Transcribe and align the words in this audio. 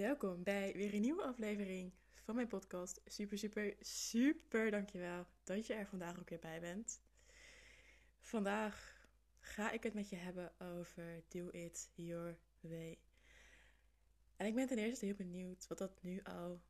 Welkom 0.00 0.42
bij 0.42 0.72
weer 0.72 0.94
een 0.94 1.00
nieuwe 1.00 1.22
aflevering 1.22 1.92
van 2.24 2.34
mijn 2.34 2.46
podcast. 2.46 3.00
Super, 3.04 3.38
super, 3.38 3.74
super 3.80 4.70
dankjewel 4.70 5.26
dat 5.44 5.66
je 5.66 5.74
er 5.74 5.86
vandaag 5.86 6.18
ook 6.18 6.28
weer 6.28 6.38
bij 6.38 6.60
bent. 6.60 7.00
Vandaag 8.20 9.06
ga 9.40 9.70
ik 9.70 9.82
het 9.82 9.94
met 9.94 10.08
je 10.08 10.16
hebben 10.16 10.52
over 10.58 11.22
Do 11.28 11.48
It 11.48 11.90
Your 11.94 12.38
Way. 12.60 12.98
En 14.36 14.46
ik 14.46 14.54
ben 14.54 14.66
ten 14.66 14.78
eerste 14.78 15.04
heel 15.04 15.14
benieuwd 15.14 15.66
wat 15.66 15.78
dat 15.78 16.02
nu 16.02 16.22
al 16.22 16.60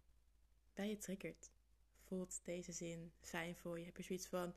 bij 0.75 0.89
je 0.89 0.99
triggert. 0.99 1.51
Voelt 1.99 2.45
deze 2.45 2.73
zin 2.73 3.13
fijn 3.21 3.57
voor 3.57 3.79
je? 3.79 3.85
Heb 3.85 3.97
je 3.97 4.03
zoiets 4.03 4.27
van, 4.27 4.55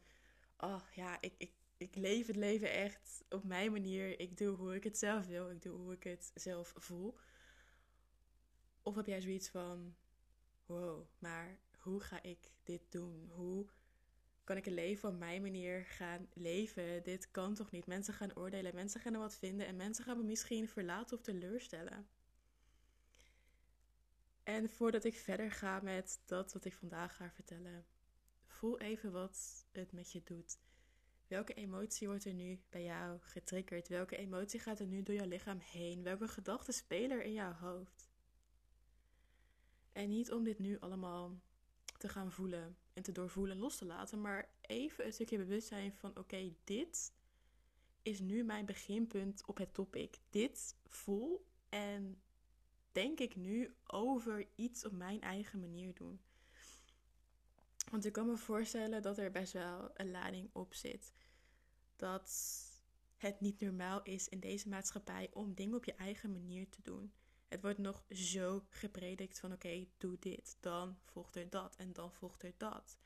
oh 0.58 0.82
ja, 0.94 1.21
ik, 1.21 1.34
ik, 1.38 1.52
ik 1.78 1.96
leef 1.96 2.28
het 2.28 2.36
leven 2.36 2.71
echt 2.71 3.24
op 3.30 3.44
mijn 3.44 3.71
manier. 3.71 4.20
Ik 4.20 4.38
doe 4.38 4.55
hoe 4.55 4.76
ik 4.76 4.84
het 4.84 4.98
zelf 4.98 5.26
wil. 5.26 5.50
Ik 5.50 5.62
doe 5.62 5.78
hoe 5.78 5.94
ik 5.94 6.04
het 6.04 6.32
zelf 6.34 6.74
voel. 6.78 7.16
Of 8.84 8.95
heb 8.95 9.05
jij 9.05 9.21
zoiets 9.21 9.49
van: 9.49 9.95
wow, 10.66 11.08
maar 11.20 11.59
hoe 11.77 11.99
ga 11.99 12.23
ik 12.23 12.52
dit 12.63 12.91
doen? 12.91 13.30
Hoe 13.30 13.66
kan 14.44 14.58
ik 14.58 14.66
een 14.66 14.73
leven 14.73 15.09
op 15.09 15.17
mijn 15.17 15.41
manier 15.41 15.85
gaan 15.85 16.27
leven? 16.34 17.03
Dit 17.03 17.31
kan 17.31 17.53
toch 17.53 17.72
niet? 17.72 17.85
Mensen 17.85 18.13
gaan 18.13 18.35
oordelen, 18.35 18.75
mensen 18.75 19.02
gaan 19.02 19.13
er 19.13 19.20
wat 19.20 19.38
vinden 19.38 19.67
en 19.67 19.75
mensen 19.75 20.03
gaan 20.03 20.17
me 20.17 20.23
misschien 20.23 20.67
verlaten 20.67 21.17
of 21.17 21.23
teleurstellen. 21.23 22.08
En 24.44 24.70
voordat 24.70 25.03
ik 25.03 25.16
verder 25.16 25.52
ga 25.52 25.80
met 25.80 26.22
dat 26.25 26.53
wat 26.53 26.66
ik 26.66 26.73
vandaag 26.73 27.16
ga 27.16 27.31
vertellen, 27.31 27.86
voel 28.45 28.80
even 28.80 29.11
wat 29.11 29.66
het 29.72 29.91
met 29.91 30.11
je 30.11 30.23
doet. 30.23 30.58
Welke 31.27 31.53
emotie 31.53 32.08
wordt 32.08 32.25
er 32.25 32.34
nu 32.34 32.61
bij 32.70 32.84
jou 32.84 33.20
getriggerd? 33.22 33.88
Welke 33.88 34.17
emotie 34.17 34.59
gaat 34.59 34.80
er 34.80 34.88
nu 34.88 35.03
door 35.03 35.16
jouw 35.16 35.27
lichaam 35.27 35.59
heen? 35.59 36.03
Welke 36.03 36.27
gedachten 36.27 36.73
spelen 36.73 37.17
er 37.17 37.23
in 37.23 37.34
jouw 37.34 37.53
hoofd? 37.53 38.12
En 39.93 40.09
niet 40.09 40.31
om 40.31 40.43
dit 40.43 40.59
nu 40.59 40.79
allemaal 40.79 41.39
te 41.97 42.09
gaan 42.09 42.31
voelen 42.31 42.77
en 42.94 43.03
te 43.03 43.11
doorvoelen 43.11 43.55
en 43.55 43.61
los 43.61 43.77
te 43.77 43.86
laten, 43.86 44.22
maar 44.22 44.50
even 44.61 45.05
een 45.05 45.13
stukje 45.13 45.38
bewustzijn 45.38 45.94
van: 45.94 46.17
oké, 46.17 46.53
dit 46.63 47.13
is 48.02 48.19
nu 48.19 48.44
mijn 48.44 48.66
beginpunt 48.66 49.45
op 49.45 49.58
het 49.58 49.73
topic. 49.73 50.19
Dit 50.30 50.75
voel 50.85 51.45
en 51.69 52.22
denk 52.91 53.19
ik 53.19 53.35
nu 53.35 53.75
over 53.88 54.47
iets 54.55 54.85
op 54.85 54.91
mijn 54.91 55.22
eigen 55.22 55.59
manier 55.59 55.94
doen. 55.94 56.22
Want 57.91 58.05
ik 58.05 58.13
kan 58.13 58.25
me 58.25 58.38
voorstellen 58.38 59.02
dat 59.02 59.17
er 59.17 59.31
best 59.31 59.53
wel 59.53 59.91
een 59.94 60.11
lading 60.11 60.50
op 60.53 60.73
zit. 60.73 61.13
Dat 61.95 62.59
het 63.17 63.39
niet 63.39 63.59
normaal 63.59 64.03
is 64.03 64.30
in 64.30 64.39
deze 64.39 64.69
maatschappij 64.69 65.30
om 65.33 65.53
dingen 65.53 65.75
op 65.75 65.85
je 65.85 65.94
eigen 65.94 66.31
manier 66.31 66.69
te 66.69 66.81
doen. 66.81 67.13
Het 67.54 67.62
wordt 67.62 67.78
nog 67.78 68.04
zo 68.09 68.66
gepredikt 68.70 69.40
van 69.40 69.52
oké, 69.52 69.86
doe 69.98 70.18
dit, 70.20 70.58
dan 70.59 70.98
volgt 71.04 71.36
er 71.36 71.50
dat 71.50 71.76
en 71.76 71.94
dan 71.94 72.12
volgt 72.12 72.44
er 72.44 72.54
dat. 72.58 72.98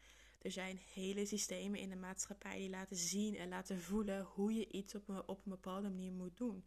Er 0.41 0.51
zijn 0.51 0.79
hele 0.93 1.25
systemen 1.25 1.79
in 1.79 1.89
de 1.89 1.95
maatschappij 1.95 2.57
die 2.57 2.69
laten 2.69 2.95
zien 2.95 3.35
en 3.35 3.49
laten 3.49 3.81
voelen 3.81 4.23
hoe 4.23 4.53
je 4.53 4.67
iets 4.67 4.95
op 4.95 5.09
een, 5.09 5.27
op 5.27 5.37
een 5.45 5.51
bepaalde 5.51 5.89
manier 5.89 6.11
moet 6.11 6.37
doen. 6.37 6.65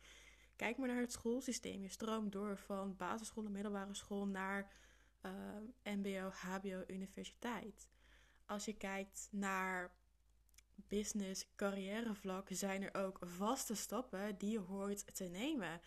Kijk 0.57 0.79
maar 0.79 0.89
naar 0.89 1.01
het 1.01 1.13
schoolsysteem. 1.13 1.83
Je 1.83 1.89
stroomt 1.89 2.33
door 2.33 2.57
van 2.57 2.97
basisschool 2.97 3.45
en 3.45 3.53
middelbare 3.53 3.95
school 3.95 4.27
naar 4.27 4.73
uh, 5.23 5.33
MBO, 5.95 6.31
HBO, 6.31 6.85
universiteit. 6.87 7.89
Als 8.47 8.65
je 8.65 8.77
kijkt 8.77 9.29
naar 9.31 9.95
business, 10.75 11.47
carrièrevlak, 11.57 12.49
zijn 12.51 12.83
er 12.83 13.05
ook 13.05 13.19
vaste 13.21 13.75
stappen 13.75 14.39
die 14.39 14.51
je 14.51 14.59
hoort 14.59 15.15
te 15.15 15.25
nemen. 15.25 15.81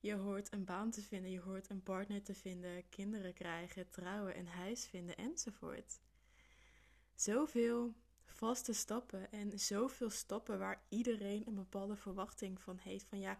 Je 0.00 0.14
hoort 0.14 0.52
een 0.52 0.64
baan 0.64 0.90
te 0.90 1.02
vinden, 1.02 1.30
je 1.30 1.40
hoort 1.40 1.70
een 1.70 1.82
partner 1.82 2.22
te 2.22 2.34
vinden, 2.34 2.88
kinderen 2.88 3.34
krijgen, 3.34 3.90
trouwen, 3.90 4.38
een 4.38 4.48
huis 4.48 4.86
vinden 4.86 5.16
enzovoort. 5.16 6.00
Zoveel 7.14 7.94
vaste 8.24 8.72
stappen 8.72 9.32
en 9.32 9.58
zoveel 9.58 10.10
stappen 10.10 10.58
waar 10.58 10.82
iedereen 10.88 11.46
een 11.46 11.54
bepaalde 11.54 11.96
verwachting 11.96 12.60
van 12.60 12.78
heeft. 12.78 13.06
Van 13.06 13.20
ja, 13.20 13.38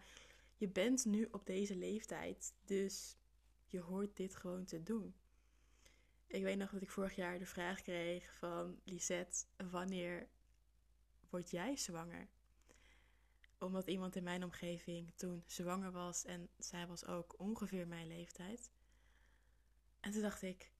je 0.55 0.67
bent 0.67 1.05
nu 1.05 1.27
op 1.31 1.45
deze 1.45 1.75
leeftijd, 1.75 2.53
dus 2.65 3.17
je 3.65 3.79
hoort 3.79 4.15
dit 4.17 4.35
gewoon 4.35 4.65
te 4.65 4.83
doen. 4.83 5.15
Ik 6.27 6.43
weet 6.43 6.57
nog 6.57 6.71
dat 6.71 6.81
ik 6.81 6.89
vorig 6.89 7.15
jaar 7.15 7.39
de 7.39 7.45
vraag 7.45 7.81
kreeg 7.81 8.33
van 8.33 8.79
Lisette: 8.83 9.45
wanneer 9.69 10.27
word 11.29 11.51
jij 11.51 11.77
zwanger? 11.77 12.29
Omdat 13.61 13.87
iemand 13.87 14.15
in 14.15 14.23
mijn 14.23 14.43
omgeving 14.43 15.13
toen 15.15 15.43
zwanger 15.45 15.91
was 15.91 16.25
en 16.25 16.49
zij 16.57 16.87
was 16.87 17.05
ook 17.05 17.39
ongeveer 17.39 17.87
mijn 17.87 18.07
leeftijd. 18.07 18.71
En 19.99 20.11
toen 20.11 20.21
dacht 20.21 20.41
ik, 20.41 20.71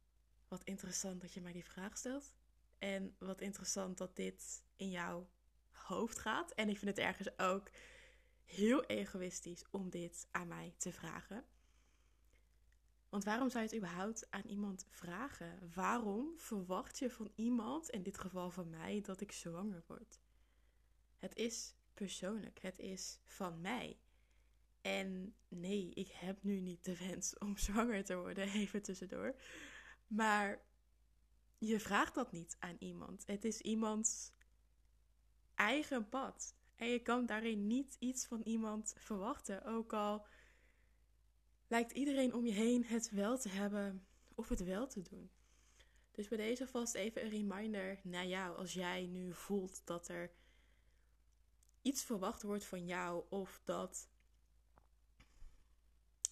wat 0.47 0.63
interessant 0.63 1.21
dat 1.21 1.33
je 1.33 1.41
mij 1.41 1.51
die 1.51 1.63
vraag 1.63 1.97
stelt. 1.97 2.33
En 2.77 3.15
wat 3.19 3.41
interessant 3.41 3.97
dat 3.97 4.15
dit 4.15 4.63
in 4.75 4.89
jouw 4.89 5.29
hoofd 5.71 6.19
gaat. 6.19 6.51
En 6.51 6.69
ik 6.69 6.77
vind 6.77 6.89
het 6.89 7.05
ergens 7.05 7.39
ook 7.39 7.69
heel 8.43 8.83
egoïstisch 8.83 9.63
om 9.71 9.89
dit 9.89 10.27
aan 10.31 10.47
mij 10.47 10.73
te 10.77 10.91
vragen. 10.91 11.45
Want 13.09 13.23
waarom 13.23 13.49
zou 13.49 13.63
je 13.63 13.69
het 13.69 13.77
überhaupt 13.77 14.31
aan 14.31 14.45
iemand 14.45 14.85
vragen? 14.89 15.71
Waarom 15.73 16.33
verwacht 16.37 16.99
je 16.99 17.09
van 17.09 17.31
iemand, 17.35 17.89
in 17.89 18.03
dit 18.03 18.17
geval 18.17 18.49
van 18.49 18.69
mij, 18.69 19.01
dat 19.01 19.21
ik 19.21 19.31
zwanger 19.31 19.83
word? 19.87 20.19
Het 21.17 21.35
is 21.35 21.75
persoonlijk. 21.93 22.59
Het 22.61 22.79
is 22.79 23.19
van 23.25 23.61
mij. 23.61 23.99
En 24.81 25.35
nee, 25.47 25.93
ik 25.93 26.11
heb 26.11 26.43
nu 26.43 26.59
niet 26.59 26.83
de 26.83 26.97
wens 26.97 27.37
om 27.37 27.57
zwanger 27.67 28.03
te 28.03 28.15
worden, 28.15 28.47
even 28.47 28.81
tussendoor. 28.81 29.35
Maar 30.07 30.65
je 31.57 31.79
vraagt 31.79 32.15
dat 32.15 32.31
niet 32.31 32.55
aan 32.59 32.75
iemand. 32.79 33.23
Het 33.25 33.45
is 33.45 33.61
iemands 33.61 34.31
eigen 35.55 36.09
pad. 36.09 36.55
En 36.75 36.87
je 36.87 36.99
kan 36.99 37.25
daarin 37.25 37.67
niet 37.67 37.95
iets 37.99 38.25
van 38.25 38.41
iemand 38.41 38.93
verwachten. 38.97 39.63
Ook 39.63 39.93
al 39.93 40.25
lijkt 41.67 41.91
iedereen 41.91 42.33
om 42.33 42.45
je 42.45 42.51
heen 42.51 42.85
het 42.85 43.09
wel 43.09 43.37
te 43.37 43.49
hebben 43.49 44.07
of 44.35 44.49
het 44.49 44.63
wel 44.63 44.87
te 44.87 45.01
doen. 45.01 45.31
Dus 46.11 46.27
bij 46.27 46.37
deze 46.37 46.67
vast 46.67 46.95
even 46.95 47.23
een 47.23 47.29
reminder 47.29 47.99
naar 48.03 48.27
jou 48.27 48.57
als 48.57 48.73
jij 48.73 49.05
nu 49.05 49.33
voelt 49.33 49.81
dat 49.85 50.07
er 50.07 50.31
iets 51.81 52.03
verwacht 52.03 52.43
wordt 52.43 52.65
van 52.65 52.85
jou 52.85 53.23
of 53.29 53.61
dat 53.63 54.09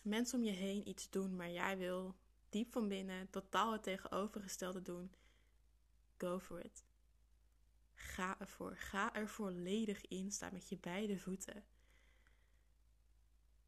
mensen 0.03 0.39
om 0.39 0.45
je 0.45 0.51
heen 0.51 0.87
iets 0.87 1.09
doen, 1.09 1.35
maar 1.35 1.51
jij 1.51 1.77
wil 1.77 2.15
diep 2.49 2.71
van 2.71 2.87
binnen 2.87 3.29
totaal 3.29 3.71
het 3.71 3.83
tegenovergestelde 3.83 4.81
doen, 4.81 5.11
go 6.17 6.39
for 6.39 6.65
it. 6.65 6.83
Ga 7.93 8.39
ervoor. 8.39 8.77
Ga 8.77 9.15
er 9.15 9.29
volledig 9.29 10.07
in. 10.07 10.31
Sta 10.31 10.49
met 10.51 10.69
je 10.69 10.77
beide 10.77 11.17
voeten. 11.17 11.63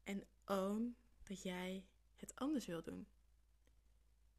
En 0.02 0.26
own 0.44 0.96
dat 1.22 1.42
jij 1.42 1.86
het 2.16 2.34
anders 2.34 2.66
wil 2.66 2.82
doen. 2.82 3.06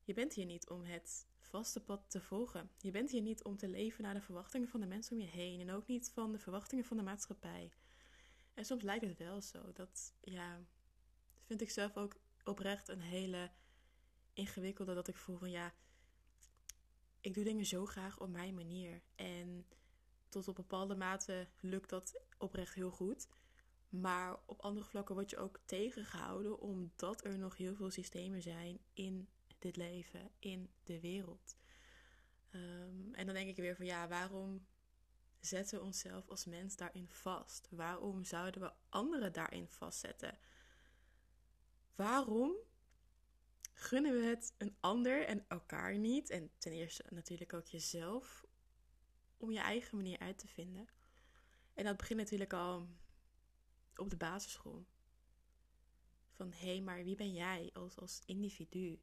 Je 0.03 0.14
bent 0.14 0.34
hier 0.34 0.46
niet 0.46 0.70
om 0.70 0.84
het 0.84 1.28
vaste 1.53 1.84
pad 1.84 2.09
te 2.09 2.22
volgen. 2.22 2.69
Je 2.78 2.91
bent 2.91 3.12
hier 3.12 3.22
niet 3.22 3.44
om 3.44 3.58
te 3.58 3.68
leven 3.68 4.03
naar 4.03 4.14
de 4.14 4.22
verwachtingen 4.22 4.68
van 4.68 4.80
de 4.80 4.86
mensen 4.86 5.14
om 5.16 5.22
je 5.22 5.30
heen 5.30 5.59
en 5.59 5.72
ook 5.72 5.88
niet 5.88 6.12
van 6.14 6.31
de 6.31 6.40
verwachtingen 6.40 6.86
van 6.86 6.97
de 6.97 7.03
maatschappij. 7.03 7.72
En 8.53 8.66
soms 8.66 8.84
lijkt 8.84 9.06
het 9.06 9.18
wel 9.18 9.41
zo. 9.41 9.72
Dat 9.74 10.14
ja, 10.22 10.62
vind 11.46 11.62
ik 11.62 11.69
zelf 11.69 11.97
ook 11.97 12.16
oprecht 12.44 12.88
een 12.88 13.02
hele 13.02 13.52
ingewikkelde. 14.34 14.94
Dat 14.94 15.08
ik 15.08 15.18
voel 15.18 15.38
van 15.38 15.52
ja, 15.52 15.74
ik 17.22 17.34
doe 17.34 17.44
dingen 17.44 17.66
zo 17.66 17.85
graag 17.85 18.20
op 18.20 18.30
mijn 18.30 18.56
manier. 18.56 19.02
En 19.16 19.66
tot 20.30 20.47
op 20.47 20.56
bepaalde 20.56 20.96
mate 20.96 21.47
lukt 21.59 21.90
dat 21.90 22.22
oprecht 22.38 22.74
heel 22.74 22.91
goed. 22.91 23.28
Maar 23.90 24.40
op 24.46 24.62
andere 24.62 24.85
vlakken 24.85 25.16
word 25.16 25.30
je 25.30 25.38
ook 25.38 25.59
tegengehouden 25.66 26.59
omdat 26.59 27.25
er 27.25 27.38
nog 27.38 27.58
heel 27.58 27.75
veel 27.75 27.90
systemen 27.90 28.41
zijn 28.41 28.79
in 28.94 29.28
dit 29.64 29.76
leven, 29.76 30.32
in 30.40 30.74
de 30.84 31.00
wereld. 31.00 31.58
Ehm, 32.50 33.14
en 33.14 33.26
dan 33.26 33.36
denk 33.36 33.50
ik 33.50 33.56
weer 33.56 33.76
van 33.76 33.86
ja, 33.86 34.08
waarom 34.08 34.68
zetten 35.40 35.80
we 35.80 35.86
onszelf 35.86 36.30
als 36.30 36.46
mens 36.46 36.76
daarin 36.76 37.08
vast? 37.10 37.68
Waarom 37.72 38.24
zouden 38.24 38.62
we 38.62 38.74
anderen 38.90 39.34
daarin 39.34 39.68
vastzetten? 39.68 40.38
Waarom 41.96 42.56
gunnen 43.74 44.14
we 44.14 44.26
het 44.26 44.54
een 44.58 44.78
ander 44.80 45.26
en 45.26 45.46
elkaar 45.48 45.98
niet? 45.98 46.30
En 46.30 46.52
ten 46.58 46.72
eerste 46.72 47.04
natuurlijk 47.10 47.54
ook 47.54 47.68
jezelf, 47.68 48.46
om 49.38 49.52
je 49.52 49.60
eigen 49.60 49.98
manier 49.98 50.20
uit 50.20 50.38
te 50.38 50.48
vinden. 50.48 50.88
En 51.74 51.84
dat 51.84 51.98
begint 51.98 52.20
natuurlijk 52.20 52.54
al 52.54 52.90
op 53.96 54.10
de 54.10 54.18
basisschool. 54.18 54.86
Van 56.32 56.52
hé, 56.52 56.68
hey, 56.68 56.82
maar 56.82 57.04
wie 57.04 57.16
ben 57.16 57.34
jij 57.34 57.70
als, 57.74 57.98
als 57.98 58.22
individu? 58.26 59.02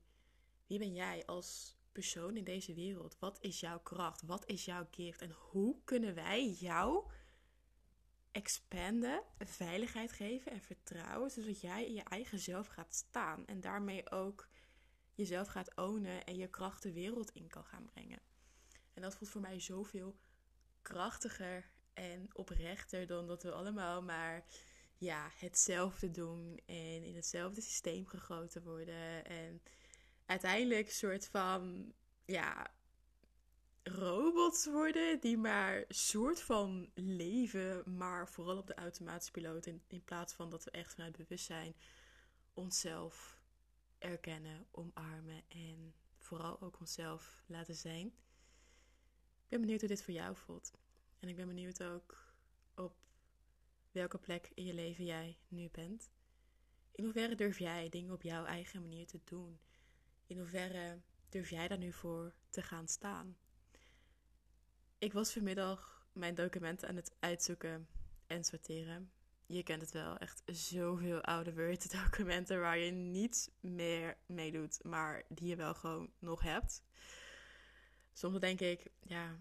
Wie 0.70 0.78
ben 0.78 0.94
jij 0.94 1.26
als 1.26 1.76
persoon 1.93 2.37
in 2.37 2.44
deze 2.44 2.75
wereld? 2.75 3.17
Wat 3.19 3.38
is 3.40 3.61
jouw 3.61 3.81
kracht? 3.81 4.22
Wat 4.22 4.46
is 4.46 4.64
jouw 4.64 4.87
gift? 4.90 5.20
En 5.20 5.31
hoe 5.31 5.76
kunnen 5.84 6.14
wij 6.14 6.49
jou 6.49 7.11
expanden, 8.32 9.22
veiligheid 9.38 10.12
geven 10.12 10.52
en 10.52 10.61
vertrouwen, 10.61 11.31
zodat 11.31 11.61
jij 11.61 11.87
in 11.87 11.94
je 11.94 12.02
eigen 12.02 12.38
zelf 12.38 12.67
gaat 12.67 12.94
staan 12.94 13.46
en 13.46 13.61
daarmee 13.61 14.11
ook 14.11 14.49
jezelf 15.14 15.49
gaat 15.49 15.76
ownen 15.76 16.25
en 16.25 16.37
je 16.37 16.49
kracht 16.49 16.82
de 16.82 16.93
wereld 16.93 17.31
in 17.31 17.49
kan 17.49 17.64
gaan 17.64 17.84
brengen. 17.84 18.23
En 18.94 19.02
dat 19.02 19.14
voelt 19.14 19.31
voor 19.31 19.40
mij 19.40 19.61
zoveel 19.61 20.16
krachtiger 20.82 21.70
en 21.94 22.28
oprechter 22.32 23.06
dan 23.06 23.26
dat 23.26 23.43
we 23.43 23.52
allemaal 23.52 24.02
maar 24.02 24.44
ja, 24.96 25.31
hetzelfde 25.34 26.11
doen 26.11 26.61
en 26.66 27.05
in 27.05 27.14
hetzelfde 27.14 27.61
systeem 27.61 28.06
gegoten 28.06 28.62
worden. 28.62 29.25
En 29.25 29.62
uiteindelijk 30.31 30.91
soort 30.91 31.29
van 31.29 31.93
ja, 32.25 32.71
robots 33.82 34.67
worden 34.67 35.21
die 35.21 35.38
maar 35.38 35.85
soort 35.88 36.41
van 36.41 36.91
leven, 36.94 37.97
maar 37.97 38.29
vooral 38.29 38.56
op 38.56 38.67
de 38.67 38.75
automatische 38.75 39.32
piloot. 39.32 39.67
In, 39.67 39.82
in 39.87 40.05
plaats 40.05 40.32
van 40.32 40.50
dat 40.50 40.65
we 40.65 40.71
echt 40.71 40.94
vanuit 40.94 41.17
bewustzijn 41.17 41.75
onszelf 42.55 43.41
erkennen, 43.99 44.67
omarmen 44.71 45.43
en 45.49 45.94
vooral 46.19 46.61
ook 46.61 46.81
onszelf 46.81 47.44
laten 47.47 47.75
zijn. 47.75 48.06
Ik 48.06 49.49
ben 49.49 49.61
benieuwd 49.61 49.81
hoe 49.81 49.88
dit 49.88 50.03
voor 50.03 50.15
jou 50.15 50.37
voelt. 50.37 50.73
En 51.19 51.29
ik 51.29 51.37
ben 51.37 51.47
benieuwd 51.47 51.83
ook 51.83 52.35
op 52.75 52.97
welke 53.91 54.19
plek 54.19 54.50
in 54.55 54.65
je 54.65 54.75
leven 54.75 55.05
jij 55.05 55.38
nu 55.49 55.69
bent. 55.71 56.11
In 56.93 57.05
hoeverre 57.05 57.35
durf 57.35 57.59
jij 57.59 57.88
dingen 57.88 58.12
op 58.12 58.23
jouw 58.23 58.44
eigen 58.44 58.81
manier 58.81 59.06
te 59.06 59.21
doen? 59.25 59.59
In 60.31 60.38
hoeverre 60.38 61.00
durf 61.29 61.50
jij 61.50 61.69
daar 61.69 61.79
nu 61.79 61.93
voor 61.93 62.35
te 62.50 62.62
gaan 62.62 62.88
staan? 62.88 63.37
Ik 64.99 65.12
was 65.12 65.32
vanmiddag 65.32 66.06
mijn 66.12 66.35
documenten 66.35 66.88
aan 66.88 66.97
het 66.97 67.12
uitzoeken 67.21 67.88
en 68.27 68.44
sorteren. 68.44 69.11
Je 69.47 69.62
kent 69.62 69.82
het 69.82 69.91
wel, 69.91 70.17
echt 70.17 70.43
zoveel 70.47 71.21
oude 71.21 71.55
Word 71.55 71.91
documenten 72.03 72.61
waar 72.61 72.79
je 72.79 72.91
niets 72.91 73.50
meer 73.61 74.17
mee 74.27 74.53
doet, 74.53 74.85
maar 74.85 75.23
die 75.29 75.49
je 75.49 75.56
wel 75.56 75.75
gewoon 75.75 76.12
nog 76.19 76.43
hebt. 76.43 76.83
Soms 78.12 78.38
denk 78.38 78.61
ik, 78.61 78.87
ja, 79.00 79.38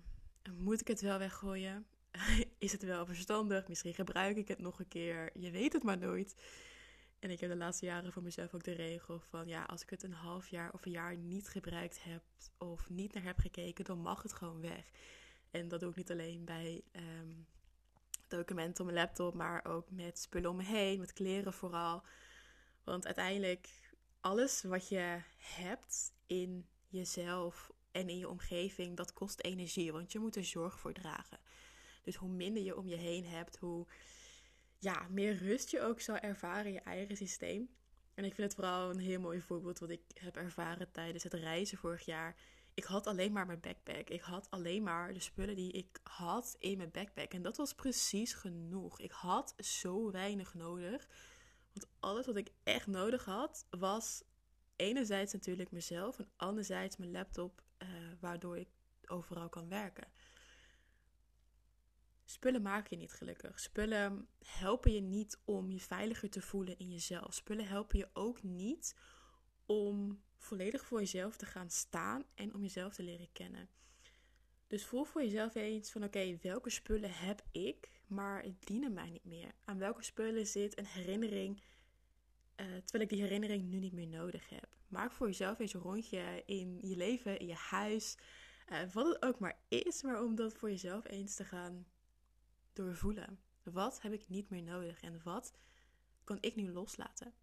moet 0.51 0.81
ik 0.81 0.88
het 0.88 1.01
wel 1.01 1.18
weggooien? 1.18 1.88
Is 2.57 2.71
het 2.71 2.83
wel 2.83 3.06
verstandig? 3.06 3.68
Misschien 3.68 3.94
gebruik 3.94 4.38
ik 4.38 4.47
het 4.47 4.59
nog 4.59 4.80
een 4.80 4.88
keer. 4.88 5.30
Je 5.39 5.51
weet 5.51 5.74
het 5.74 5.83
maar 5.83 5.97
nooit. 5.97 6.35
En 7.19 7.30
ik 7.30 7.39
heb 7.39 7.50
de 7.50 7.56
laatste 7.56 7.86
jaren 7.86 8.13
voor 8.13 8.24
mezelf 8.24 8.54
ook 8.54 8.63
de 8.63 8.74
regel 8.74 9.19
van 9.19 9.48
ja, 9.48 9.63
als 9.63 9.81
ik 9.81 9.89
het 9.89 10.04
een 10.04 10.13
half 10.13 10.48
jaar 10.48 10.74
of 10.74 10.86
een 10.86 10.92
jaar 10.92 11.18
niet 11.18 11.48
gebruikt 11.48 12.04
heb 12.04 12.24
of 12.57 12.89
niet 12.89 13.13
naar 13.13 13.24
heb 13.24 13.39
gekeken, 13.39 13.86
dan 13.86 14.00
mag 14.00 14.21
het 14.21 14.33
gewoon 14.33 14.62
weg. 14.62 14.89
En 15.51 15.68
dat 15.68 15.80
doe 15.80 15.89
ik 15.89 15.95
niet 15.95 16.12
alleen 16.12 16.45
bij 16.45 16.83
ehm, 16.92 17.33
documenten 18.27 18.86
op 18.86 18.92
mijn 18.92 19.04
laptop, 19.06 19.33
maar 19.33 19.66
ook 19.66 19.92
met 19.92 20.19
spullen 20.19 20.50
om 20.50 20.56
me 20.56 20.63
heen, 20.63 21.00
met 21.00 21.13
kleren 21.13 21.54
vooral. 21.54 22.04
Want 22.83 23.06
uiteindelijk, 23.06 23.92
alles 24.19 24.62
wat 24.63 24.89
je 24.89 25.21
hebt 25.38 26.13
in 26.25 26.68
jezelf 26.88 27.71
en 27.92 28.10
in 28.10 28.18
je 28.18 28.30
omgeving, 28.30 28.98
dat 28.98 29.13
kost 29.13 29.42
energie, 29.42 29.92
want 29.92 30.12
je 30.12 30.19
moet 30.19 30.36
er 30.36 30.45
zorg 30.45 30.80
voor 30.80 30.94
dragen. 30.94 31.39
Dus 32.04 32.16
hoe 32.16 32.30
minder 32.30 32.63
je 32.63 32.77
om 32.77 32.88
je 32.88 32.95
heen 32.95 33.25
hebt, 33.25 33.57
hoe 33.57 33.88
ja, 34.79 35.07
meer 35.09 35.37
rust 35.37 35.69
je 35.69 35.81
ook 35.81 36.01
zal 36.01 36.17
ervaren 36.17 36.65
in 36.65 36.73
je 36.73 36.79
eigen 36.79 37.17
systeem. 37.17 37.69
En 38.13 38.25
ik 38.25 38.35
vind 38.35 38.47
het 38.47 38.55
vooral 38.55 38.89
een 38.89 38.99
heel 38.99 39.19
mooi 39.19 39.41
voorbeeld 39.41 39.79
wat 39.79 39.89
ik 39.89 40.01
heb 40.13 40.35
ervaren 40.35 40.91
tijdens 40.91 41.23
het 41.23 41.33
reizen 41.33 41.77
vorig 41.77 42.05
jaar 42.05 42.35
ik 42.79 42.85
had 42.85 43.07
alleen 43.07 43.31
maar 43.31 43.45
mijn 43.45 43.59
backpack. 43.59 44.09
Ik 44.09 44.21
had 44.21 44.47
alleen 44.49 44.83
maar 44.83 45.13
de 45.13 45.19
spullen 45.19 45.55
die 45.55 45.71
ik 45.71 45.99
had 46.03 46.55
in 46.59 46.77
mijn 46.77 46.91
backpack. 46.91 47.33
En 47.33 47.41
dat 47.41 47.57
was 47.57 47.73
precies 47.73 48.33
genoeg. 48.33 48.99
Ik 48.99 49.11
had 49.11 49.53
zo 49.57 50.11
weinig 50.11 50.53
nodig. 50.53 51.07
Want 51.73 51.91
alles 51.99 52.25
wat 52.25 52.35
ik 52.35 52.51
echt 52.63 52.87
nodig 52.87 53.25
had, 53.25 53.65
was 53.69 54.23
enerzijds 54.75 55.33
natuurlijk 55.33 55.71
mezelf 55.71 56.19
en 56.19 56.31
anderzijds 56.35 56.97
mijn 56.97 57.11
laptop, 57.11 57.63
uh, 57.79 57.89
waardoor 58.19 58.57
ik 58.57 58.69
overal 59.05 59.49
kan 59.49 59.69
werken. 59.69 60.07
Spullen 62.29 62.61
maken 62.61 62.87
je 62.89 62.97
niet 62.97 63.13
gelukkig. 63.13 63.59
Spullen 63.59 64.27
helpen 64.45 64.93
je 64.93 65.01
niet 65.01 65.39
om 65.45 65.71
je 65.71 65.79
veiliger 65.79 66.29
te 66.29 66.41
voelen 66.41 66.77
in 66.77 66.91
jezelf. 66.91 67.33
Spullen 67.33 67.67
helpen 67.67 67.97
je 67.97 68.09
ook 68.13 68.43
niet 68.43 68.95
om 69.65 70.21
volledig 70.37 70.85
voor 70.85 70.99
jezelf 70.99 71.37
te 71.37 71.45
gaan 71.45 71.69
staan 71.69 72.23
en 72.35 72.53
om 72.53 72.61
jezelf 72.61 72.93
te 72.93 73.03
leren 73.03 73.31
kennen. 73.31 73.69
Dus 74.67 74.85
voel 74.85 75.03
voor 75.03 75.23
jezelf 75.23 75.55
eens 75.55 75.91
van 75.91 76.03
oké, 76.03 76.37
welke 76.41 76.69
spullen 76.69 77.11
heb 77.13 77.41
ik, 77.51 77.89
maar 78.07 78.45
dienen 78.59 78.93
mij 78.93 79.09
niet 79.09 79.25
meer. 79.25 79.51
Aan 79.65 79.77
welke 79.77 80.03
spullen 80.03 80.47
zit 80.47 80.77
een 80.77 80.85
herinnering, 80.85 81.57
uh, 81.57 82.65
terwijl 82.65 83.03
ik 83.03 83.09
die 83.09 83.21
herinnering 83.21 83.63
nu 83.63 83.79
niet 83.79 83.93
meer 83.93 84.07
nodig 84.07 84.49
heb. 84.49 84.77
Maak 84.87 85.11
voor 85.11 85.27
jezelf 85.27 85.59
eens 85.59 85.73
een 85.73 85.81
rondje 85.81 86.43
in 86.45 86.79
je 86.81 86.95
leven, 86.95 87.39
in 87.39 87.47
je 87.47 87.53
huis, 87.69 88.17
uh, 88.71 88.91
wat 88.93 89.07
het 89.07 89.23
ook 89.23 89.39
maar 89.39 89.59
is, 89.67 90.03
maar 90.03 90.23
om 90.23 90.35
dat 90.35 90.53
voor 90.53 90.69
jezelf 90.69 91.07
eens 91.07 91.35
te 91.35 91.45
gaan 91.45 91.85
doorvoelen. 92.83 93.39
Wat 93.63 94.01
heb 94.01 94.13
ik 94.13 94.29
niet 94.29 94.49
meer 94.49 94.63
nodig 94.63 95.01
en 95.01 95.21
wat 95.23 95.53
kan 96.23 96.37
ik 96.41 96.55
nu 96.55 96.71
loslaten? 96.71 97.33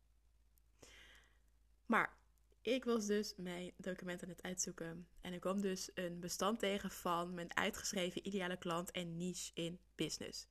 Maar 1.86 2.16
ik 2.60 2.84
was 2.84 3.06
dus 3.06 3.34
mijn 3.36 3.72
documenten 3.76 4.26
aan 4.26 4.32
het 4.32 4.42
uitzoeken. 4.42 5.08
En 5.20 5.32
ik 5.32 5.40
kwam 5.40 5.60
dus 5.60 5.90
een 5.94 6.20
bestand 6.20 6.58
tegen 6.58 6.90
van 6.90 7.34
mijn 7.34 7.56
uitgeschreven 7.56 8.26
ideale 8.26 8.56
klant 8.56 8.90
en 8.90 9.16
niche 9.16 9.50
in 9.54 9.78
business. 9.94 10.46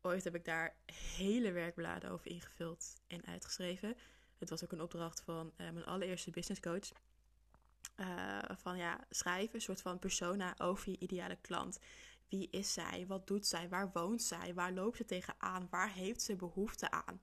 Ooit 0.00 0.24
heb 0.24 0.34
ik 0.34 0.44
daar 0.44 0.76
hele 1.16 1.52
werkbladen 1.52 2.10
over 2.10 2.30
ingevuld 2.30 3.00
en 3.06 3.26
uitgeschreven. 3.26 3.96
Het 4.38 4.50
was 4.50 4.64
ook 4.64 4.72
een 4.72 4.82
opdracht 4.82 5.20
van 5.20 5.46
uh, 5.46 5.70
mijn 5.70 5.84
allereerste 5.84 6.30
business 6.30 6.60
coach. 6.60 6.92
Uh, 7.96 8.38
van 8.48 8.76
ja, 8.76 9.06
schrijf 9.10 9.54
een 9.54 9.60
soort 9.60 9.82
van 9.82 9.98
persona 9.98 10.54
over 10.58 10.90
je 10.90 10.98
ideale 10.98 11.36
klant. 11.40 11.78
Wie 12.32 12.48
is 12.50 12.72
zij? 12.72 13.06
Wat 13.06 13.26
doet 13.26 13.46
zij? 13.46 13.68
Waar 13.68 13.90
woont 13.92 14.22
zij? 14.22 14.54
Waar 14.54 14.72
loopt 14.72 14.96
ze 14.96 15.04
tegenaan? 15.04 15.68
Waar 15.70 15.92
heeft 15.92 16.22
ze 16.22 16.36
behoefte 16.36 16.90
aan? 16.90 17.20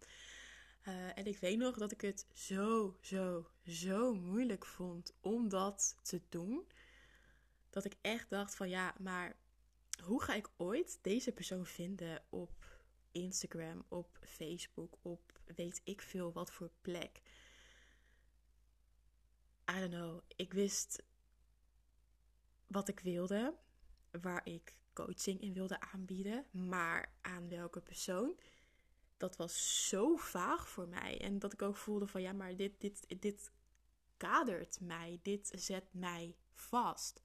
Uh, 0.88 1.18
en 1.18 1.26
ik 1.26 1.38
weet 1.38 1.58
nog 1.58 1.78
dat 1.78 1.92
ik 1.92 2.02
het 2.02 2.28
zo, 2.34 2.98
zo, 3.02 3.50
zo 3.66 4.14
moeilijk 4.14 4.66
vond 4.66 5.14
om 5.22 5.50
dat 5.50 5.96
te 6.02 6.22
doen. 6.30 6.68
Dat 7.70 7.86
ik 7.86 7.96
echt 8.02 8.30
dacht 8.30 8.56
van 8.56 8.70
ja, 8.70 8.96
maar 9.00 9.36
hoe 10.04 10.22
ga 10.22 10.34
ik 10.34 10.50
ooit 10.58 11.00
deze 11.02 11.32
persoon 11.32 11.66
vinden 11.66 12.24
op 12.30 12.82
Instagram, 13.12 13.86
op 13.88 14.18
Facebook, 14.22 14.98
op 15.02 15.40
weet 15.56 15.82
ik 15.84 16.02
veel 16.02 16.32
wat 16.32 16.52
voor 16.52 16.72
plek? 16.82 17.22
I 19.72 19.80
don't 19.80 19.94
know. 19.94 20.22
Ik 20.36 20.54
wist 20.54 21.04
wat 22.68 22.88
ik 22.88 23.00
wilde, 23.00 23.58
waar 24.22 24.46
ik 24.46 24.78
coaching 25.06 25.42
in 25.42 25.54
wilde 25.54 25.80
aanbieden, 25.80 26.46
maar 26.52 27.14
aan 27.22 27.50
welke 27.50 27.82
persoon? 27.82 28.40
Dat 29.18 29.36
was 29.36 29.88
zo 29.88 30.16
vaag 30.16 30.70
voor 30.70 30.88
mij. 30.88 31.22
En 31.22 31.40
dat 31.40 31.54
ik 31.54 31.62
ook 31.62 31.76
voelde 31.76 32.08
van 32.08 32.22
ja, 32.22 32.34
maar 32.34 32.56
dit, 32.56 32.82
dit, 32.82 33.22
dit 33.22 33.52
kadert 34.18 34.80
mij. 34.82 35.20
Dit 35.22 35.52
zet 35.56 35.94
mij 35.94 36.36
vast. 36.54 37.22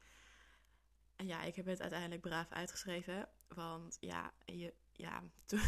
En 1.16 1.26
ja, 1.26 1.42
ik 1.42 1.56
heb 1.56 1.66
het 1.66 1.80
uiteindelijk 1.80 2.20
braaf 2.20 2.50
uitgeschreven. 2.50 3.28
Want 3.48 3.96
ja, 4.00 4.32
je, 4.44 4.74
ja 4.92 5.22
toen, 5.46 5.60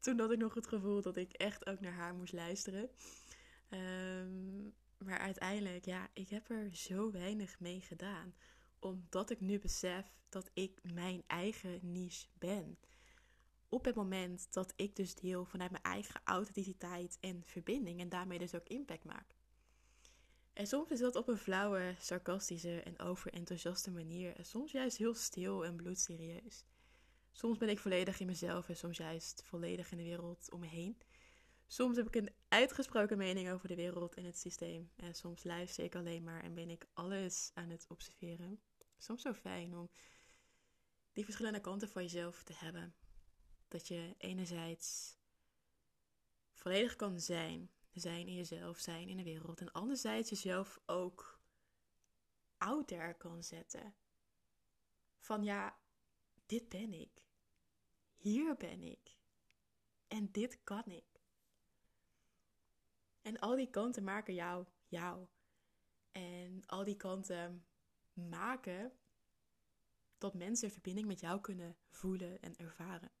toen 0.00 0.18
had 0.18 0.30
ik 0.30 0.38
nog 0.38 0.54
het 0.54 0.66
gevoel 0.66 1.02
dat 1.02 1.16
ik 1.16 1.32
echt 1.32 1.66
ook 1.66 1.80
naar 1.80 1.92
haar 1.92 2.14
moest 2.14 2.32
luisteren. 2.32 2.90
Ehm, 3.68 4.62
maar 4.98 5.18
uiteindelijk, 5.18 5.84
ja, 5.84 6.08
ik 6.12 6.28
heb 6.28 6.50
er 6.50 6.74
zo 6.74 7.10
weinig 7.10 7.60
mee 7.60 7.80
gedaan. 7.80 8.34
Omdat 8.80 9.30
ik 9.30 9.40
nu 9.40 9.58
besef 9.58 10.12
dat 10.28 10.50
ik 10.54 10.80
mijn 10.92 11.22
eigen 11.26 11.92
niche 11.92 12.26
ben. 12.38 12.78
Op 13.68 13.84
het 13.84 13.94
moment 13.94 14.52
dat 14.52 14.72
ik 14.76 14.96
dus 14.96 15.14
deel 15.14 15.44
vanuit 15.44 15.70
mijn 15.70 15.82
eigen 15.82 16.20
authenticiteit 16.24 17.18
en 17.20 17.42
verbinding 17.44 18.00
en 18.00 18.08
daarmee 18.08 18.38
dus 18.38 18.54
ook 18.54 18.68
impact 18.68 19.04
maak. 19.04 19.34
En 20.52 20.66
soms 20.66 20.90
is 20.90 21.00
dat 21.00 21.16
op 21.16 21.28
een 21.28 21.38
flauwe, 21.38 21.94
sarcastische 21.98 22.82
en 22.82 22.98
overenthousiaste 22.98 23.90
manier. 23.90 24.36
En 24.36 24.44
soms 24.44 24.72
juist 24.72 24.96
heel 24.96 25.14
stil 25.14 25.64
en 25.64 25.76
bloedserieus. 25.76 26.64
Soms 27.32 27.58
ben 27.58 27.68
ik 27.68 27.78
volledig 27.78 28.20
in 28.20 28.26
mezelf 28.26 28.68
en 28.68 28.76
soms 28.76 28.96
juist 28.96 29.42
volledig 29.44 29.90
in 29.90 29.96
de 29.96 30.04
wereld 30.04 30.50
om 30.50 30.60
me 30.60 30.66
heen. 30.66 30.98
Soms 31.66 31.96
heb 31.96 32.06
ik 32.06 32.16
een 32.16 32.30
uitgesproken 32.48 33.18
mening 33.18 33.50
over 33.50 33.68
de 33.68 33.74
wereld 33.74 34.14
en 34.14 34.24
het 34.24 34.38
systeem. 34.38 34.90
En 34.96 35.14
soms 35.14 35.44
luister 35.44 35.84
ik 35.84 35.94
alleen 35.94 36.24
maar 36.24 36.42
en 36.42 36.54
ben 36.54 36.70
ik 36.70 36.86
alles 36.92 37.50
aan 37.54 37.70
het 37.70 37.86
observeren. 37.88 38.60
Soms 39.02 39.22
zo 39.22 39.32
fijn 39.32 39.76
om 39.76 39.90
die 41.12 41.24
verschillende 41.24 41.60
kanten 41.60 41.88
van 41.88 42.02
jezelf 42.02 42.42
te 42.42 42.52
hebben. 42.52 42.94
Dat 43.68 43.88
je 43.88 44.14
enerzijds 44.18 45.18
volledig 46.52 46.96
kan 46.96 47.20
zijn 47.20 47.70
zijn 47.92 48.26
in 48.26 48.34
jezelf, 48.34 48.78
zijn 48.78 49.08
in 49.08 49.16
de 49.16 49.22
wereld. 49.22 49.60
En 49.60 49.72
anderzijds 49.72 50.30
jezelf 50.30 50.80
ook 50.86 51.40
out 52.56 52.88
there 52.88 53.14
kan 53.14 53.42
zetten. 53.42 53.94
Van 55.18 55.44
ja, 55.44 55.78
dit 56.46 56.68
ben 56.68 56.92
ik. 56.92 57.24
Hier 58.16 58.56
ben 58.56 58.82
ik. 58.82 59.16
En 60.08 60.32
dit 60.32 60.64
kan 60.64 60.84
ik. 60.84 61.22
En 63.22 63.38
al 63.38 63.56
die 63.56 63.70
kanten 63.70 64.04
maken 64.04 64.34
jou 64.34 64.66
jou. 64.86 65.26
En 66.10 66.62
al 66.66 66.84
die 66.84 66.96
kanten 66.96 67.66
maken 68.12 68.92
dat 70.18 70.34
mensen 70.34 70.70
verbinding 70.70 71.06
met 71.06 71.20
jou 71.20 71.40
kunnen 71.40 71.76
voelen 71.90 72.40
en 72.40 72.56
ervaren. 72.56 73.12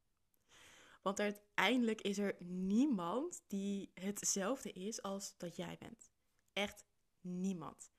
Want 1.02 1.20
uiteindelijk 1.20 2.00
is 2.00 2.18
er 2.18 2.36
niemand 2.44 3.42
die 3.46 3.90
hetzelfde 3.94 4.72
is 4.72 5.02
als 5.02 5.36
dat 5.36 5.56
jij 5.56 5.76
bent. 5.78 6.10
Echt 6.52 6.84
niemand. 7.20 7.92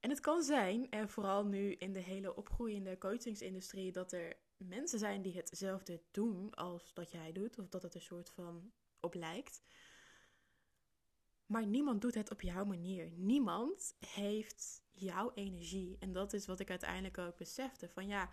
En 0.00 0.10
het 0.10 0.20
kan 0.20 0.42
zijn, 0.42 0.90
en 0.90 1.08
vooral 1.08 1.46
nu 1.46 1.72
in 1.72 1.92
de 1.92 2.00
hele 2.00 2.34
opgroeiende 2.34 2.98
coachingsindustrie, 2.98 3.92
dat 3.92 4.12
er 4.12 4.36
mensen 4.56 4.98
zijn 4.98 5.22
die 5.22 5.36
hetzelfde 5.36 6.02
doen 6.10 6.54
als 6.54 6.94
dat 6.94 7.10
jij 7.10 7.32
doet, 7.32 7.58
of 7.58 7.68
dat 7.68 7.82
het 7.82 7.94
een 7.94 8.00
soort 8.00 8.30
van 8.30 8.72
op 9.00 9.14
lijkt. 9.14 9.62
Maar 11.46 11.66
niemand 11.66 12.00
doet 12.00 12.14
het 12.14 12.30
op 12.30 12.40
jouw 12.40 12.64
manier. 12.64 13.10
Niemand 13.10 13.96
heeft 13.98 14.84
jouw 14.96 15.32
energie. 15.34 15.96
En 15.98 16.12
dat 16.12 16.32
is 16.32 16.46
wat 16.46 16.60
ik 16.60 16.70
uiteindelijk 16.70 17.18
ook 17.18 17.36
besefte. 17.36 17.88
Van 17.88 18.06
ja, 18.06 18.30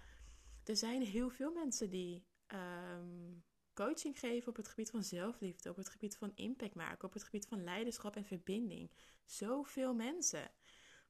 er 0.63 0.75
zijn 0.75 1.01
heel 1.01 1.29
veel 1.29 1.51
mensen 1.51 1.89
die 1.89 2.25
ehm, 2.47 3.31
coaching 3.73 4.19
geven 4.19 4.49
op 4.49 4.55
het 4.55 4.67
gebied 4.67 4.89
van 4.89 5.03
zelfliefde, 5.03 5.69
op 5.69 5.75
het 5.75 5.89
gebied 5.89 6.17
van 6.17 6.31
impact 6.35 6.75
maken, 6.75 7.07
op 7.07 7.13
het 7.13 7.23
gebied 7.23 7.45
van 7.47 7.63
leiderschap 7.63 8.15
en 8.15 8.25
verbinding. 8.25 8.91
Zoveel 9.25 9.93
mensen. 9.93 10.51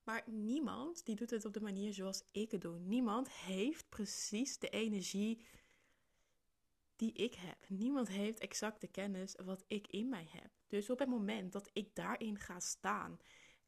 Maar 0.04 0.24
niemand 0.26 1.06
die 1.06 1.16
doet 1.16 1.30
het 1.30 1.46
op 1.46 1.54
de 1.54 1.62
manier 1.62 1.94
zoals 1.94 2.24
ik 2.32 2.52
het 2.52 2.62
doe. 2.62 2.80
Niemand 2.80 3.32
heeft 3.32 3.90
precies 3.90 4.58
de 4.58 4.70
energie 4.70 5.46
die 6.96 7.14
ik 7.14 7.34
heb. 7.34 7.66
Niemand 7.68 8.08
heeft 8.08 8.40
exact 8.40 8.82
de 8.82 8.88
kennis 8.88 9.36
wat 9.44 9.64
ik 9.68 9.88
in 9.88 10.10
mij 10.10 10.28
heb. 10.30 10.52
Dus 10.68 10.90
op 10.90 11.00
het 11.00 11.10
moment 11.10 11.52
dat 11.52 11.70
ik 11.74 11.96
daarin 11.96 12.40
ga 12.40 12.60
staan 12.60 13.20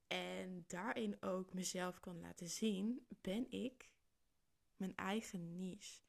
en 0.08 0.64
daarin 0.68 1.18
ook 1.22 1.54
mezelf 1.54 2.00
kan 2.00 2.22
laten 2.22 2.50
zien, 2.50 3.06
ben 3.22 3.52
ik 3.52 3.90
mijn 4.78 4.96
eigen 4.96 5.58
niche. 5.58 6.02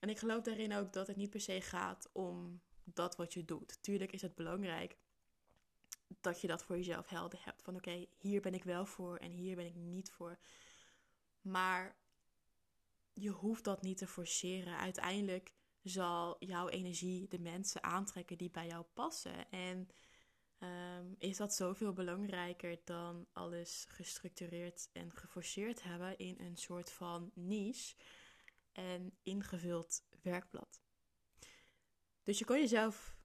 En 0.00 0.08
ik 0.08 0.18
geloof 0.18 0.42
daarin 0.42 0.74
ook 0.74 0.92
dat 0.92 1.06
het 1.06 1.16
niet 1.16 1.30
per 1.30 1.40
se 1.40 1.60
gaat 1.60 2.08
om 2.12 2.60
dat 2.84 3.16
wat 3.16 3.32
je 3.32 3.44
doet. 3.44 3.82
Tuurlijk 3.82 4.12
is 4.12 4.22
het 4.22 4.34
belangrijk 4.34 4.96
dat 6.20 6.40
je 6.40 6.46
dat 6.46 6.64
voor 6.64 6.76
jezelf 6.76 7.08
helder 7.08 7.44
hebt. 7.44 7.62
Van 7.62 7.76
oké, 7.76 8.06
hier 8.18 8.40
ben 8.40 8.54
ik 8.54 8.64
wel 8.64 8.86
voor 8.86 9.16
en 9.16 9.30
hier 9.30 9.56
ben 9.56 9.66
ik 9.66 9.74
niet 9.74 10.10
voor. 10.10 10.38
Maar 11.40 11.96
je 13.12 13.30
hoeft 13.30 13.64
dat 13.64 13.82
niet 13.82 13.98
te 13.98 14.06
forceren. 14.06 14.78
Uiteindelijk 14.78 15.52
zal 15.82 16.36
jouw 16.38 16.68
energie 16.68 17.28
de 17.28 17.38
mensen 17.38 17.82
aantrekken 17.82 18.38
die 18.38 18.50
bij 18.50 18.66
jou 18.66 18.84
passen. 18.92 19.50
En 19.50 19.88
um, 20.58 21.14
is 21.18 21.36
dat 21.36 21.54
zoveel 21.54 21.92
belangrijker 21.92 22.80
dan 22.84 23.26
alles 23.32 23.84
gestructureerd 23.88 24.88
en 24.92 25.16
geforceerd 25.16 25.82
hebben 25.82 26.18
in 26.18 26.36
een 26.38 26.56
soort 26.56 26.90
van 26.92 27.30
niche 27.34 27.96
en 28.72 29.18
ingevuld 29.22 30.06
werkblad. 30.22 30.82
Dus 32.22 32.38
je 32.38 32.44
kan 32.44 32.58
jezelf 32.58 33.16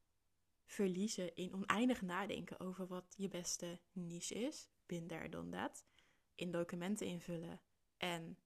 verliezen 0.66 1.36
in 1.36 1.54
oneindig 1.54 2.02
nadenken 2.02 2.60
over 2.60 2.88
wat 2.88 3.14
je 3.18 3.28
beste 3.28 3.80
niche 3.92 4.34
is, 4.36 4.70
binder 4.86 5.30
dan 5.30 5.50
dat, 5.50 5.86
in 6.36 6.52
documenten 6.52 7.08
invullen 7.08 7.62
en 7.98 8.38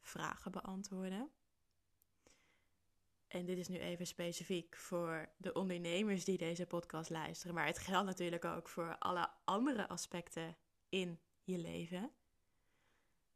vragen 0.00 0.52
beantwoorden. 0.52 1.30
En 3.28 3.46
dit 3.46 3.58
is 3.58 3.68
nu 3.68 3.78
even 3.78 4.06
specifiek 4.06 4.76
voor 4.76 5.28
de 5.36 5.52
ondernemers 5.52 6.24
die 6.24 6.38
deze 6.38 6.66
podcast 6.66 7.10
luisteren, 7.10 7.54
maar 7.54 7.66
het 7.66 7.78
geldt 7.78 8.06
natuurlijk 8.06 8.44
ook 8.44 8.68
voor 8.68 8.96
alle 8.98 9.30
andere 9.44 9.88
aspecten 9.88 10.56
in 10.88 11.20
je 11.42 11.58
leven. 11.58 12.12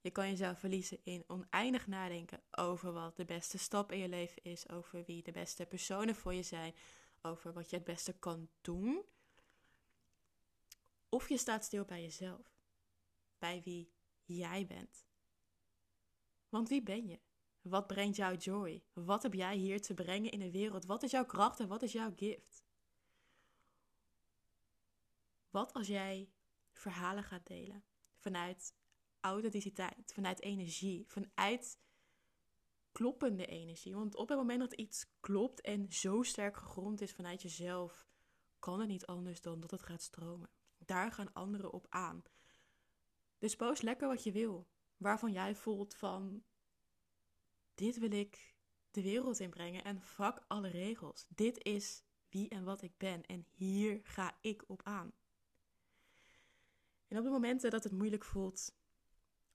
Je 0.01 0.11
kan 0.11 0.29
jezelf 0.29 0.59
verliezen 0.59 0.99
in 1.03 1.25
oneindig 1.27 1.87
nadenken 1.87 2.43
over 2.51 2.93
wat 2.93 3.17
de 3.17 3.25
beste 3.25 3.59
stap 3.59 3.93
in 3.93 3.99
je 3.99 4.09
leven 4.09 4.43
is, 4.43 4.69
over 4.69 5.05
wie 5.05 5.23
de 5.23 5.33
beste 5.33 5.67
personen 5.67 6.15
voor 6.15 6.35
je 6.35 6.43
zijn, 6.43 6.75
over 7.23 7.53
wat 7.53 7.71
je 7.71 7.77
het 7.77 7.85
beste 7.85 8.13
kan 8.13 8.49
doen. 8.61 9.05
Of 11.09 11.29
je 11.29 11.37
staat 11.37 11.65
stil 11.65 11.85
bij 11.85 12.03
jezelf, 12.03 12.57
bij 13.39 13.63
wie 13.65 13.93
jij 14.25 14.67
bent. 14.67 15.07
Want 16.49 16.69
wie 16.69 16.83
ben 16.83 17.07
je? 17.07 17.21
Wat 17.63 17.87
brengt 17.87 18.17
jou 18.17 18.37
joy? 18.37 18.85
Wat 18.93 19.23
heb 19.23 19.35
jij 19.35 19.57
hier 19.57 19.81
te 19.81 19.95
brengen 19.95 20.31
in 20.31 20.39
de 20.39 20.51
wereld? 20.51 20.85
Wat 20.85 21.03
is 21.03 21.11
jouw 21.11 21.27
kracht 21.27 21.61
en 21.61 21.69
wat 21.69 21.83
is 21.83 21.93
jouw 21.93 22.13
gift? 22.17 22.65
Wat 25.51 25.73
als 25.73 25.87
jij 25.87 26.31
verhalen 26.73 27.25
gaat 27.25 27.47
delen 27.47 27.85
vanuit 28.19 28.75
authenticiteit, 29.21 30.13
vanuit 30.15 30.41
energie, 30.41 31.05
vanuit 31.07 31.79
kloppende 32.93 33.47
energie? 33.47 33.95
Want 33.95 34.17
op 34.17 34.29
het 34.29 34.39
moment 34.39 34.61
dat 34.61 34.73
iets 34.73 35.07
klopt 35.21 35.61
en 35.61 35.93
zo 35.93 36.23
sterk 36.23 36.57
gegrond 36.57 37.01
is 37.01 37.13
vanuit 37.13 37.43
jezelf, 37.43 38.07
kan 38.59 38.81
het 38.81 38.89
niet 38.89 39.07
anders 39.07 39.41
dan 39.41 39.61
dat 39.61 39.71
het 39.71 39.83
gaat 39.83 40.03
stromen. 40.03 40.51
Daar 40.79 41.13
gaan 41.13 41.33
anderen 41.33 41.73
op 41.73 41.87
aan. 41.89 42.23
Dus 43.39 43.57
post 43.57 43.83
lekker 43.83 44.09
wat 44.09 44.25
je 44.25 44.33
wil. 44.33 44.69
Waarvan 44.97 45.33
jij 45.33 45.55
voelt 45.55 45.95
van 45.95 46.45
dit 47.83 47.99
wil 47.99 48.13
ik 48.13 48.55
de 48.91 49.03
wereld 49.03 49.41
inbrengen 49.41 49.85
en 49.85 50.03
vak 50.03 50.45
alle 50.49 50.69
regels. 50.69 51.27
Dit 51.29 51.65
is 51.65 52.03
wie 52.29 52.49
en 52.49 52.65
wat 52.65 52.83
ik 52.83 52.97
ben 52.97 53.27
en 53.27 53.47
hier 53.51 54.01
ga 54.03 54.39
ik 54.41 54.65
op 54.67 54.81
aan. 54.85 55.13
En 57.09 57.19
op 57.19 57.25
de 57.25 57.31
momenten 57.31 57.71
dat 57.71 57.85
het 57.85 57.93
moeilijk 57.93 58.25
voelt, 58.25 58.75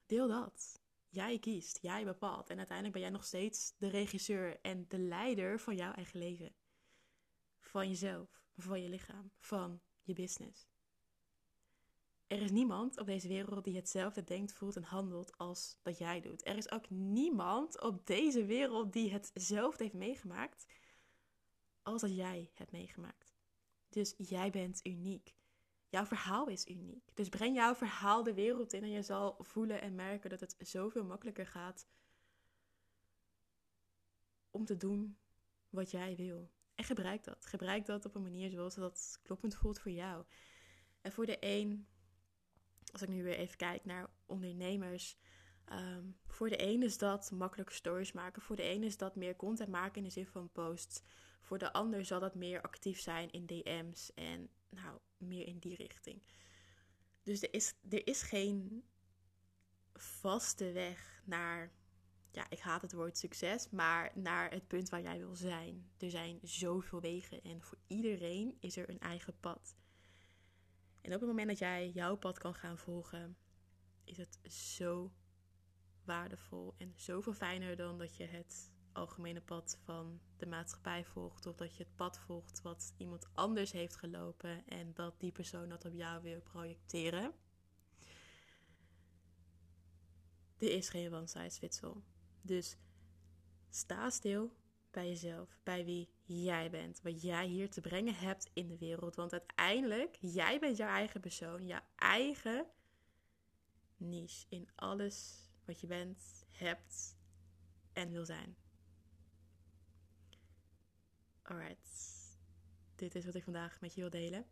deel 0.05 0.27
dat. 0.27 0.81
Jij 1.10 1.39
kiest, 1.39 1.81
jij 1.81 2.05
bepaalt 2.05 2.50
en 2.50 2.57
uiteindelijk 2.57 2.96
ben 2.96 3.03
jij 3.03 3.13
nog 3.13 3.25
steeds 3.25 3.74
de 3.77 3.88
regisseur 3.88 4.60
en 4.62 4.86
de 4.88 5.00
leider 5.00 5.60
van 5.60 5.75
jouw 5.75 5.91
eigen 5.91 6.19
leven. 6.19 6.55
Van 7.60 7.88
jezelf, 7.88 8.41
van 8.55 8.81
je 8.81 8.89
lichaam, 8.89 9.31
van 9.39 9.81
je 10.03 10.13
business. 10.13 10.67
Er 12.27 12.41
is 12.41 12.51
niemand 12.51 13.00
op 13.00 13.05
deze 13.05 13.27
wereld 13.27 13.63
die 13.63 13.75
hetzelfde 13.75 14.24
denkt, 14.24 14.53
voelt 14.53 14.75
en 14.75 14.84
handelt 14.84 15.38
als 15.38 15.79
dat 15.81 15.98
jij 15.98 16.22
doet. 16.22 16.46
Er 16.46 16.57
is 16.57 16.72
ook 16.72 16.89
niemand 16.89 17.81
op 17.81 18.07
deze 18.07 18.46
wereld 18.46 18.93
die 18.93 19.12
hetzelfde 19.12 19.84
heeft 19.84 19.96
meegemaakt 19.96 20.65
als 21.84 22.01
dat 22.01 22.15
jij 22.15 22.51
hebt 22.53 22.72
meegemaakt. 22.72 23.36
Dus 23.89 24.13
jij 24.17 24.50
bent 24.50 24.79
uniek. 24.86 25.36
Jouw 25.89 26.05
verhaal 26.05 26.48
is 26.48 26.65
uniek. 26.65 27.12
Dus 27.13 27.29
breng 27.29 27.55
jouw 27.55 27.75
verhaal 27.75 28.24
de 28.24 28.34
wereld 28.34 28.74
in 28.74 28.84
en 28.84 28.91
je 28.91 29.01
zal 29.01 29.36
voelen 29.39 29.81
en 29.81 29.96
merken 29.96 30.29
dat 30.29 30.39
het 30.39 30.55
zoveel 30.57 31.03
makkelijker 31.03 31.48
gaat 31.48 31.88
om 34.51 34.65
te 34.65 34.77
doen 34.77 35.17
wat 35.69 35.91
jij 35.91 36.15
wil. 36.15 36.51
En 36.75 36.84
gebruik 36.84 37.24
dat. 37.24 37.46
Gebruik 37.46 37.86
dat 37.86 38.05
op 38.05 38.15
een 38.15 38.22
manier 38.22 38.50
zoals 38.50 38.75
dat 38.75 39.19
kloppend 39.24 39.55
voelt 39.55 39.79
voor 39.79 39.91
jou. 39.91 40.25
En 41.01 41.12
voor 41.12 41.25
de 41.25 41.38
een 41.39 41.88
als 42.91 43.01
ik 43.01 43.10
nu 43.10 43.24
weer 43.24 43.38
even 43.38 43.58
kijk 43.58 43.86
naar 43.86 44.10
ondernemers. 44.25 45.17
Ehm, 45.65 46.03
voor 46.27 46.50
de 46.50 46.62
een 46.62 46.84
is 46.84 46.98
dat 46.98 47.32
makkelijke 47.32 47.74
stories 47.74 48.12
maken. 48.12 48.41
Voor 48.41 48.56
de 48.56 48.70
een 48.70 48.84
is 48.84 48.98
dat 48.98 49.15
meer 49.15 49.36
content 49.36 49.70
maken 49.70 49.98
in 49.98 50.03
de 50.03 50.10
zin 50.10 50.27
van 50.27 50.51
posts. 50.51 51.01
Voor 51.41 51.58
de 51.58 51.74
ander 51.74 52.06
zal 52.06 52.20
dat 52.20 52.36
meer 52.36 52.62
actief 52.62 53.00
zijn 53.00 53.32
in 53.32 53.46
DM's 53.46 54.13
en 54.13 54.50
nou, 54.70 55.00
meer 55.17 55.48
in 55.48 55.60
die 55.60 55.75
richting. 55.75 56.22
Dus 57.24 57.41
er 57.41 57.53
is, 57.53 57.74
er 57.89 58.08
is 58.08 58.22
geen 58.22 58.84
vaste 59.94 60.72
weg 60.72 61.22
naar, 61.25 61.72
ja, 62.32 62.50
ik 62.50 62.60
haat 62.60 62.82
het 62.82 62.94
woord 62.94 63.17
succes, 63.17 63.70
maar 63.70 64.12
naar 64.15 64.51
het 64.51 64.67
punt 64.67 64.89
waar 64.89 65.01
jij 65.01 65.17
wil 65.17 65.36
zijn. 65.36 65.91
Er 65.98 66.10
zijn 66.10 66.39
zoveel 66.41 67.01
wegen 67.01 67.41
en 67.41 67.62
voor 67.62 67.77
iedereen 67.88 68.58
is 68.60 68.77
er 68.77 68.89
een 68.89 69.00
eigen 69.00 69.39
pad. 69.39 69.75
En 71.08 71.14
op 71.14 71.20
het 71.20 71.30
moment 71.30 71.48
dat 71.48 71.60
jij 71.60 71.90
jouw 71.90 72.16
pad 72.16 72.38
kan 72.38 72.54
gaan 72.54 72.78
volgen, 72.78 73.38
is 74.04 74.18
het 74.18 74.40
zo 74.54 75.12
waardevol 76.04 76.74
en 76.78 76.94
zoveel 76.96 77.34
fijner 77.34 77.76
dan 77.76 77.98
dat 77.98 78.16
je 78.16 78.26
het 78.26 78.72
algemene 78.92 79.42
pad 79.42 79.80
van 79.84 80.20
de 80.38 80.46
maatschappij 80.46 81.06
volgt. 81.06 81.46
Of 81.46 81.56
dat 81.56 81.76
je 81.76 81.84
het 81.84 81.96
pad 81.96 82.20
volgt 82.20 82.62
wat 82.62 82.94
iemand 82.98 83.28
anders 83.34 83.72
heeft 83.72 83.96
gelopen 83.96 84.68
en 84.68 84.94
dat 84.94 85.20
die 85.20 85.32
persoon 85.32 85.70
dat 85.70 85.86
op 85.86 85.94
jou 85.94 86.22
wil 86.22 86.42
projecteren. 86.42 87.34
Er 90.58 90.72
is 90.72 90.90
geen 90.90 91.14
one 91.14 91.28
size 91.28 91.60
fits 91.60 91.84
all. 91.84 92.02
Dus 92.42 92.78
sta 93.70 94.10
stil 94.10 94.56
bij 94.98 95.08
jezelf, 95.08 95.58
bij 95.63 95.86
wie 95.86 96.10
jij 96.24 96.70
bent, 96.70 97.01
wat 97.01 97.22
jij 97.22 97.48
hier 97.48 97.70
te 97.70 97.82
brengen 97.82 98.16
hebt 98.16 98.50
in 98.54 98.68
de 98.68 98.77
wereld. 98.77 99.16
Want 99.16 99.32
uiteindelijk, 99.32 100.18
jij 100.20 100.60
bent 100.60 100.77
jouw 100.77 100.89
eigen 100.89 101.22
persoon, 101.22 101.66
jouw 101.66 101.82
eigen 101.96 102.66
niche 103.98 104.46
in 104.50 104.70
alles 104.75 105.50
wat 105.66 105.80
je 105.80 105.88
bent, 105.88 106.46
hebt 106.51 107.18
en 107.94 108.12
wil 108.12 108.25
zijn. 108.25 108.56
Alright, 111.42 111.89
dit 112.96 113.16
is 113.16 113.25
wat 113.25 113.36
ik 113.36 113.44
vandaag 113.44 113.82
met 113.82 113.94
je 113.94 114.01
wil 114.01 114.10
delen. 114.10 114.46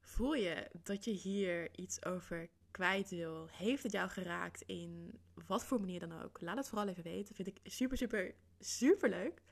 Voel 0.00 0.34
je 0.34 0.70
dat 0.82 1.04
je 1.04 1.10
hier 1.10 1.78
iets 1.78 2.04
over 2.04 2.50
kwijt 2.70 3.10
wil? 3.10 3.48
Heeft 3.50 3.82
het 3.82 3.92
jou 3.92 4.10
geraakt 4.10 4.62
in 4.62 5.20
wat 5.46 5.64
voor 5.64 5.80
manier 5.80 6.00
dan 6.00 6.22
ook? 6.22 6.40
Laat 6.40 6.56
het 6.56 6.68
vooral 6.68 6.88
even 6.88 7.02
weten. 7.02 7.34
Vind 7.34 7.48
ik 7.48 7.58
super, 7.62 7.96
super, 7.96 8.34
super 8.64 9.08
leuk. 9.08 9.42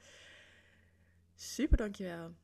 Super 1.34 1.76
dankjewel 1.76 2.34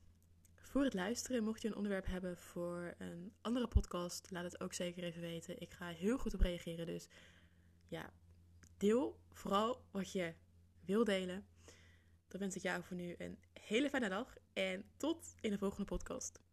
voor 0.54 0.84
het 0.84 0.94
luisteren. 0.94 1.44
Mocht 1.44 1.62
je 1.62 1.68
een 1.68 1.76
onderwerp 1.76 2.06
hebben 2.06 2.36
voor 2.36 2.94
een 2.98 3.32
andere 3.40 3.68
podcast, 3.68 4.30
laat 4.30 4.44
het 4.44 4.60
ook 4.60 4.72
zeker 4.72 5.02
even 5.02 5.20
weten. 5.20 5.60
Ik 5.60 5.72
ga 5.72 5.88
heel 5.88 6.18
goed 6.18 6.34
op 6.34 6.40
reageren. 6.40 6.86
Dus 6.86 7.08
ja, 7.88 8.12
deel 8.76 9.20
vooral 9.32 9.84
wat 9.90 10.12
je 10.12 10.34
wil 10.84 11.04
delen. 11.04 11.46
Dan 12.28 12.40
wens 12.40 12.56
ik 12.56 12.62
jou 12.62 12.82
voor 12.82 12.96
nu 12.96 13.14
een 13.18 13.38
hele 13.60 13.88
fijne 13.88 14.08
dag 14.08 14.34
en 14.52 14.84
tot 14.96 15.34
in 15.40 15.50
de 15.50 15.58
volgende 15.58 15.84
podcast. 15.84 16.47